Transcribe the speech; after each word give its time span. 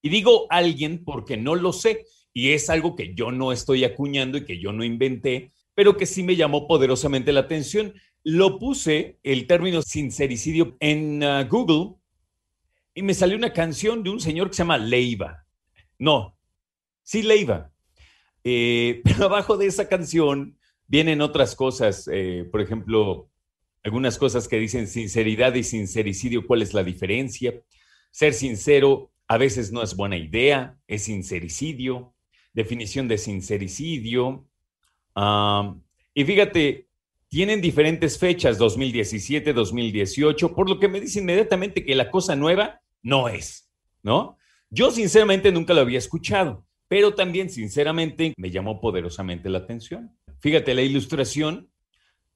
Y 0.00 0.10
digo 0.10 0.46
alguien 0.48 1.02
porque 1.04 1.36
no 1.36 1.56
lo 1.56 1.72
sé 1.72 2.06
y 2.32 2.52
es 2.52 2.70
algo 2.70 2.94
que 2.94 3.16
yo 3.16 3.32
no 3.32 3.50
estoy 3.50 3.82
acuñando 3.82 4.38
y 4.38 4.44
que 4.44 4.60
yo 4.60 4.72
no 4.72 4.84
inventé, 4.84 5.50
pero 5.74 5.96
que 5.96 6.06
sí 6.06 6.22
me 6.22 6.36
llamó 6.36 6.66
poderosamente 6.66 7.32
la 7.32 7.40
atención. 7.40 7.94
Lo 8.24 8.58
puse, 8.58 9.18
el 9.22 9.46
término 9.46 9.82
sincericidio, 9.82 10.76
en 10.80 11.22
uh, 11.22 11.46
Google 11.48 11.96
y 12.94 13.02
me 13.02 13.14
salió 13.14 13.36
una 13.36 13.52
canción 13.52 14.02
de 14.02 14.10
un 14.10 14.20
señor 14.20 14.48
que 14.48 14.56
se 14.56 14.62
llama 14.62 14.78
Leiva. 14.78 15.46
No, 15.98 16.36
sí, 17.02 17.22
Leiva. 17.22 17.72
Eh, 18.44 19.00
pero 19.04 19.24
abajo 19.24 19.56
de 19.56 19.66
esa 19.66 19.88
canción 19.88 20.58
vienen 20.86 21.20
otras 21.20 21.56
cosas, 21.56 22.08
eh, 22.12 22.46
por 22.50 22.60
ejemplo, 22.60 23.30
algunas 23.82 24.18
cosas 24.18 24.46
que 24.46 24.58
dicen 24.58 24.86
sinceridad 24.86 25.54
y 25.54 25.64
sincericidio, 25.64 26.46
¿cuál 26.46 26.62
es 26.62 26.74
la 26.74 26.84
diferencia? 26.84 27.54
Ser 28.10 28.34
sincero 28.34 29.10
a 29.26 29.38
veces 29.38 29.72
no 29.72 29.82
es 29.82 29.96
buena 29.96 30.16
idea, 30.18 30.78
es 30.86 31.04
sincericidio, 31.04 32.14
definición 32.52 33.08
de 33.08 33.18
sincericidio. 33.18 34.46
Y 35.14 36.24
fíjate, 36.24 36.88
tienen 37.28 37.60
diferentes 37.60 38.18
fechas, 38.18 38.58
2017, 38.58 39.52
2018, 39.52 40.54
por 40.54 40.68
lo 40.68 40.78
que 40.78 40.88
me 40.88 41.00
dice 41.00 41.20
inmediatamente 41.20 41.84
que 41.84 41.94
la 41.94 42.10
cosa 42.10 42.36
nueva 42.36 42.80
no 43.02 43.28
es, 43.28 43.70
¿no? 44.02 44.36
Yo 44.70 44.90
sinceramente 44.90 45.52
nunca 45.52 45.74
lo 45.74 45.80
había 45.80 45.98
escuchado, 45.98 46.66
pero 46.88 47.14
también 47.14 47.50
sinceramente 47.50 48.34
me 48.36 48.50
llamó 48.50 48.80
poderosamente 48.80 49.48
la 49.48 49.58
atención. 49.58 50.16
Fíjate, 50.40 50.74
la 50.74 50.82
ilustración 50.82 51.70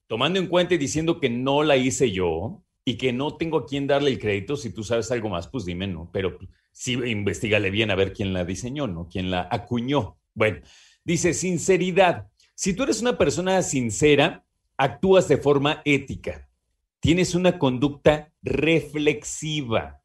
tomando 0.06 0.38
en 0.38 0.46
cuenta 0.46 0.74
y 0.74 0.78
diciendo 0.78 1.20
que 1.20 1.28
no 1.30 1.62
la 1.62 1.76
hice 1.76 2.12
yo 2.12 2.62
y 2.84 2.96
que 2.96 3.12
no 3.12 3.36
tengo 3.36 3.58
a 3.58 3.66
quién 3.66 3.86
darle 3.86 4.10
el 4.10 4.18
crédito, 4.18 4.56
si 4.56 4.70
tú 4.70 4.84
sabes 4.84 5.10
algo 5.10 5.28
más, 5.28 5.48
pues 5.48 5.64
dime, 5.64 5.88
¿no? 5.88 6.08
Pero 6.12 6.38
sí, 6.70 6.92
investigale 6.92 7.70
bien 7.70 7.90
a 7.90 7.96
ver 7.96 8.12
quién 8.12 8.32
la 8.32 8.44
diseñó, 8.44 8.86
¿no? 8.86 9.08
Quién 9.10 9.30
la 9.30 9.48
acuñó. 9.50 10.16
Bueno, 10.34 10.60
dice 11.04 11.34
sinceridad. 11.34 12.28
Si 12.56 12.74
tú 12.74 12.82
eres 12.82 13.00
una 13.00 13.16
persona 13.16 13.62
sincera, 13.62 14.44
actúas 14.76 15.28
de 15.28 15.36
forma 15.36 15.80
ética, 15.84 16.50
tienes 16.98 17.36
una 17.36 17.56
conducta 17.60 18.32
reflexiva, 18.42 20.02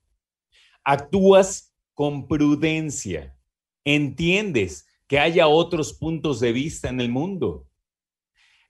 actúas 0.84 1.74
con 1.96 2.28
prudencia, 2.28 3.36
entiendes 3.84 4.86
que 5.08 5.18
haya 5.18 5.48
otros 5.48 5.94
puntos 5.94 6.40
de 6.40 6.52
vista 6.52 6.90
en 6.90 7.02
el 7.02 7.10
mundo 7.10 7.66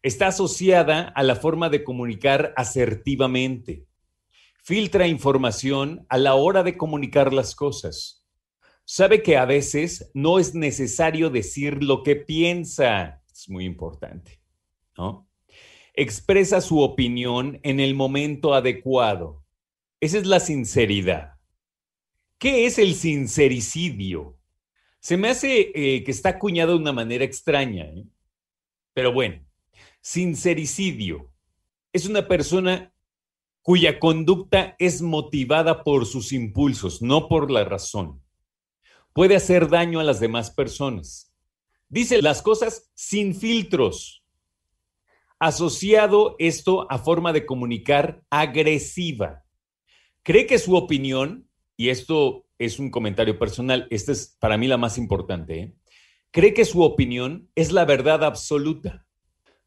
Está 0.03 0.27
asociada 0.27 1.09
a 1.09 1.21
la 1.21 1.35
forma 1.35 1.69
de 1.69 1.83
comunicar 1.83 2.55
asertivamente. 2.57 3.85
Filtra 4.63 5.07
información 5.07 6.07
a 6.09 6.17
la 6.17 6.33
hora 6.33 6.63
de 6.63 6.75
comunicar 6.75 7.31
las 7.31 7.53
cosas. 7.53 8.25
Sabe 8.83 9.21
que 9.21 9.37
a 9.37 9.45
veces 9.45 10.09
no 10.15 10.39
es 10.39 10.55
necesario 10.55 11.29
decir 11.29 11.83
lo 11.83 12.01
que 12.01 12.15
piensa. 12.15 13.20
Es 13.41 13.49
muy 13.49 13.65
importante, 13.65 14.39
¿no? 14.95 15.27
Expresa 15.95 16.61
su 16.61 16.79
opinión 16.79 17.59
en 17.63 17.79
el 17.79 17.95
momento 17.95 18.53
adecuado. 18.53 19.43
Esa 19.99 20.19
es 20.19 20.27
la 20.27 20.39
sinceridad. 20.39 21.39
¿Qué 22.37 22.67
es 22.67 22.77
el 22.77 22.93
sincericidio? 22.93 24.37
Se 24.99 25.17
me 25.17 25.29
hace 25.29 25.71
eh, 25.73 26.03
que 26.03 26.11
está 26.11 26.29
acuñado 26.29 26.73
de 26.73 26.81
una 26.81 26.93
manera 26.93 27.25
extraña, 27.25 27.85
¿eh? 27.85 28.05
pero 28.93 29.11
bueno, 29.11 29.43
Sincericidio 30.01 31.33
es 31.93 32.05
una 32.05 32.27
persona 32.27 32.93
cuya 33.63 33.97
conducta 33.97 34.75
es 34.77 35.01
motivada 35.01 35.83
por 35.83 36.05
sus 36.05 36.31
impulsos, 36.31 37.01
no 37.01 37.27
por 37.27 37.49
la 37.49 37.63
razón. 37.63 38.21
Puede 39.13 39.35
hacer 39.35 39.67
daño 39.67 39.99
a 39.99 40.03
las 40.03 40.19
demás 40.19 40.51
personas. 40.51 41.30
Dice 41.91 42.19
las 42.23 42.41
cosas 42.41 42.89
sin 42.95 43.35
filtros. 43.35 44.23
Asociado 45.37 46.35
esto 46.39 46.91
a 46.91 46.97
forma 46.97 47.33
de 47.33 47.45
comunicar 47.45 48.23
agresiva. 48.31 49.43
Cree 50.23 50.47
que 50.47 50.57
su 50.57 50.75
opinión, 50.75 51.47
y 51.77 51.89
esto 51.89 52.47
es 52.57 52.79
un 52.79 52.89
comentario 52.89 53.37
personal, 53.37 53.87
esta 53.91 54.11
es 54.11 54.35
para 54.39 54.57
mí 54.57 54.67
la 54.67 54.77
más 54.77 54.97
importante, 54.97 55.59
¿eh? 55.59 55.75
cree 56.31 56.55
que 56.55 56.65
su 56.65 56.81
opinión 56.81 57.51
es 57.53 57.71
la 57.71 57.85
verdad 57.85 58.23
absoluta 58.23 59.05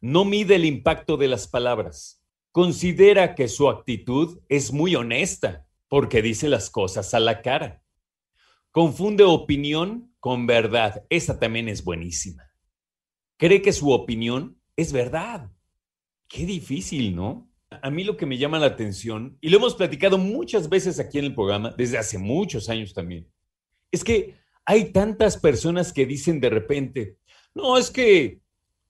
no 0.05 0.23
mide 0.23 0.55
el 0.55 0.65
impacto 0.65 1.17
de 1.17 1.27
las 1.27 1.47
palabras. 1.47 2.23
Considera 2.51 3.33
que 3.33 3.47
su 3.47 3.69
actitud 3.69 4.39
es 4.49 4.71
muy 4.71 4.95
honesta 4.95 5.65
porque 5.87 6.21
dice 6.21 6.47
las 6.47 6.69
cosas 6.69 7.15
a 7.15 7.19
la 7.19 7.41
cara. 7.41 7.81
Confunde 8.69 9.23
opinión 9.23 10.14
con 10.25 10.47
verdad. 10.47 11.05
Esa 11.11 11.37
también 11.37 11.69
es 11.69 11.83
buenísima. 11.83 12.49
Cree 13.37 13.61
que 13.61 13.71
su 13.71 13.91
opinión 13.91 14.59
es 14.75 14.91
verdad. 14.91 15.51
Qué 16.27 16.47
difícil, 16.47 17.15
¿no? 17.15 17.47
A 17.69 17.91
mí 17.91 18.03
lo 18.03 18.17
que 18.17 18.25
me 18.25 18.39
llama 18.39 18.57
la 18.57 18.65
atención, 18.65 19.37
y 19.39 19.49
lo 19.49 19.57
hemos 19.57 19.75
platicado 19.75 20.17
muchas 20.17 20.67
veces 20.67 20.99
aquí 20.99 21.19
en 21.19 21.25
el 21.25 21.35
programa, 21.35 21.75
desde 21.77 21.99
hace 21.99 22.17
muchos 22.17 22.69
años 22.69 22.95
también, 22.95 23.27
es 23.91 24.03
que 24.03 24.33
hay 24.65 24.91
tantas 24.91 25.37
personas 25.37 25.93
que 25.93 26.07
dicen 26.07 26.39
de 26.39 26.49
repente, 26.49 27.19
no, 27.53 27.77
es 27.77 27.91
que 27.91 28.41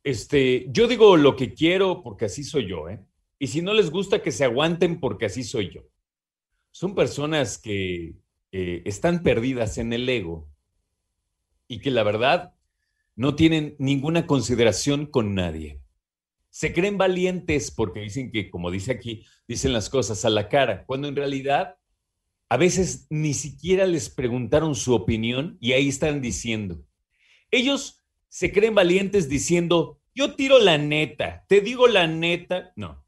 este, 0.05 0.67
yo 0.69 0.87
digo 0.87 1.17
lo 1.17 1.35
que 1.35 1.53
quiero 1.53 2.01
porque 2.01 2.25
así 2.25 2.45
soy 2.45 2.69
yo, 2.69 2.87
¿eh? 2.87 3.03
Y 3.39 3.47
si 3.47 3.61
no 3.61 3.73
les 3.73 3.89
gusta, 3.89 4.21
que 4.21 4.31
se 4.31 4.45
aguanten 4.45 5.01
porque 5.01 5.25
así 5.25 5.43
soy 5.43 5.69
yo. 5.69 5.81
Son 6.71 6.95
personas 6.95 7.57
que 7.57 8.15
eh, 8.53 8.83
están 8.85 9.21
perdidas 9.21 9.77
en 9.77 9.91
el 9.91 10.07
ego 10.07 10.54
y 11.67 11.79
que 11.79 11.91
la 11.91 12.03
verdad 12.03 12.53
no 13.15 13.35
tienen 13.35 13.75
ninguna 13.79 14.27
consideración 14.27 15.05
con 15.05 15.35
nadie. 15.35 15.79
Se 16.49 16.73
creen 16.73 16.97
valientes 16.97 17.71
porque 17.71 18.01
dicen 18.01 18.31
que, 18.31 18.49
como 18.49 18.71
dice 18.71 18.91
aquí, 18.91 19.25
dicen 19.47 19.73
las 19.73 19.89
cosas 19.89 20.23
a 20.25 20.29
la 20.29 20.47
cara, 20.49 20.85
cuando 20.85 21.07
en 21.07 21.15
realidad 21.15 21.77
a 22.49 22.57
veces 22.57 23.07
ni 23.09 23.33
siquiera 23.33 23.85
les 23.87 24.09
preguntaron 24.09 24.75
su 24.75 24.93
opinión 24.93 25.57
y 25.59 25.73
ahí 25.73 25.89
están 25.89 26.21
diciendo. 26.21 26.81
Ellos 27.51 28.05
se 28.29 28.51
creen 28.51 28.75
valientes 28.75 29.29
diciendo, 29.29 29.99
yo 30.13 30.35
tiro 30.35 30.59
la 30.59 30.77
neta, 30.77 31.45
te 31.47 31.61
digo 31.61 31.87
la 31.87 32.07
neta, 32.07 32.71
no. 32.75 33.03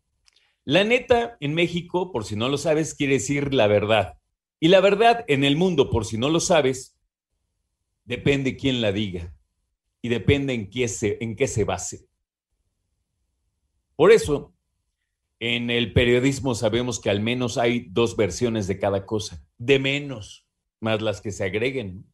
La 0.65 0.83
neta 0.83 1.37
en 1.39 1.53
México, 1.53 2.11
por 2.11 2.25
si 2.25 2.35
no 2.35 2.49
lo 2.49 2.57
sabes, 2.57 2.93
quiere 2.93 3.13
decir 3.13 3.53
la 3.53 3.67
verdad. 3.67 4.17
Y 4.59 4.67
la 4.69 4.81
verdad 4.81 5.23
en 5.27 5.43
el 5.43 5.55
mundo, 5.55 5.89
por 5.89 6.05
si 6.05 6.17
no 6.17 6.29
lo 6.29 6.39
sabes, 6.39 6.96
depende 8.07 8.55
quién 8.55 8.81
la 8.81 8.91
diga 8.91 9.35
y 10.01 10.09
depende 10.09 10.53
en 10.53 10.69
qué 10.69 10.87
se, 10.87 11.17
en 11.21 11.35
qué 11.35 11.47
se 11.47 11.65
base. 11.65 12.07
Por 13.95 14.11
eso, 14.11 14.55
en 15.39 15.69
el 15.69 15.93
periodismo 15.93 16.55
sabemos 16.55 16.99
que 16.99 17.09
al 17.09 17.19
menos 17.19 17.57
hay 17.57 17.87
dos 17.89 18.15
versiones 18.15 18.67
de 18.67 18.79
cada 18.79 19.05
cosa, 19.05 19.45
de 19.57 19.77
menos, 19.77 20.47
más 20.79 21.01
las 21.01 21.19
que 21.21 21.31
se 21.31 21.43
agreguen. 21.43 22.05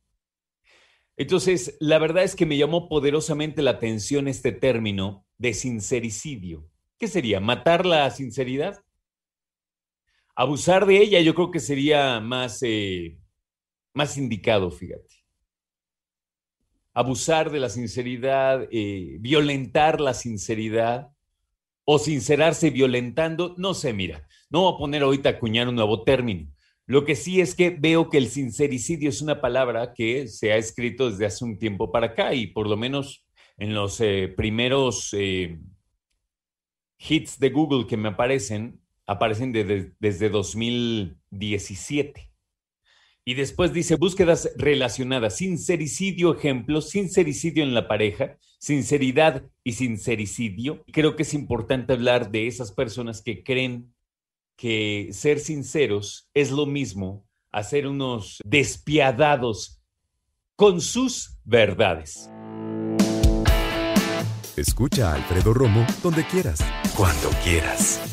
Entonces, 1.15 1.77
la 1.79 1.99
verdad 1.99 2.23
es 2.23 2.35
que 2.35 2.47
me 2.47 2.57
llamó 2.57 2.89
poderosamente 2.89 3.61
la 3.61 3.71
atención 3.71 4.27
este 4.27 4.51
término 4.51 5.27
de 5.37 5.53
sincericidio. 5.53 6.67
¿Qué 6.97 7.07
sería? 7.07 7.39
¿Matar 7.39 7.85
la 7.85 8.09
sinceridad? 8.09 8.83
Abusar 10.35 10.87
de 10.87 10.97
ella 10.97 11.21
yo 11.21 11.35
creo 11.35 11.51
que 11.51 11.59
sería 11.59 12.19
más, 12.19 12.59
eh, 12.63 13.19
más 13.93 14.17
indicado, 14.17 14.71
fíjate. 14.71 15.22
Abusar 16.93 17.51
de 17.51 17.59
la 17.59 17.69
sinceridad, 17.69 18.67
eh, 18.71 19.17
violentar 19.19 19.99
la 19.99 20.13
sinceridad 20.13 21.09
o 21.85 21.99
sincerarse 21.99 22.69
violentando, 22.69 23.55
no 23.57 23.73
sé, 23.73 23.93
mira, 23.93 24.27
no 24.49 24.61
voy 24.61 24.73
a 24.73 24.77
poner 24.77 25.03
ahorita 25.03 25.29
a 25.29 25.31
acuñar 25.33 25.67
un 25.67 25.75
nuevo 25.75 26.03
término, 26.03 26.53
lo 26.85 27.05
que 27.05 27.15
sí 27.15 27.39
es 27.39 27.55
que 27.55 27.69
veo 27.69 28.09
que 28.09 28.17
el 28.17 28.27
sincericidio 28.27 29.07
es 29.09 29.21
una 29.21 29.39
palabra 29.39 29.93
que 29.93 30.27
se 30.27 30.51
ha 30.51 30.57
escrito 30.57 31.09
desde 31.09 31.25
hace 31.25 31.45
un 31.45 31.57
tiempo 31.57 31.91
para 31.91 32.07
acá 32.07 32.33
y 32.33 32.47
por 32.47 32.67
lo 32.67 32.75
menos 32.75 33.25
en 33.57 33.73
los 33.73 34.01
eh, 34.01 34.33
primeros 34.35 35.13
eh, 35.13 35.59
hits 36.99 37.39
de 37.39 37.49
Google 37.51 37.87
que 37.87 37.95
me 37.95 38.09
aparecen, 38.09 38.81
aparecen 39.05 39.53
desde 39.53 40.29
2017. 40.29 42.32
Y 43.25 43.35
después 43.35 43.71
dice 43.71 43.95
búsquedas 43.95 44.51
relacionadas, 44.57 45.37
sincericidio, 45.37 46.35
ejemplo, 46.35 46.81
sincericidio 46.81 47.63
en 47.63 47.73
la 47.73 47.87
pareja, 47.87 48.37
sinceridad 48.59 49.43
y 49.63 49.73
sincericidio. 49.73 50.83
Creo 50.91 51.15
que 51.15 51.23
es 51.23 51.33
importante 51.33 51.93
hablar 51.93 52.31
de 52.31 52.47
esas 52.47 52.73
personas 52.73 53.21
que 53.21 53.43
creen 53.43 53.93
que 54.57 55.09
ser 55.13 55.39
sinceros 55.39 56.29
es 56.33 56.51
lo 56.51 56.65
mismo 56.65 57.25
a 57.51 57.63
ser 57.63 57.87
unos 57.87 58.39
despiadados 58.43 59.81
con 60.55 60.81
sus 60.81 61.37
verdades. 61.45 62.29
Escucha 64.57 65.11
a 65.11 65.15
Alfredo 65.15 65.53
Romo 65.53 65.85
donde 66.03 66.25
quieras, 66.25 66.59
cuando 66.95 67.29
quieras. 67.43 68.12